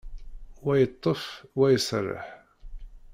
[0.65, 1.21] Wa yeṭṭef,
[1.57, 2.25] wa iserreḥ.